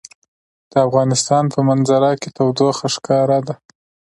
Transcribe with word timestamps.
د 0.71 0.73
افغانستان 0.87 1.43
په 1.53 1.59
منظره 1.69 2.11
کې 2.21 2.29
تودوخه 2.37 2.87
ښکاره 2.95 3.39
ده. 3.47 3.55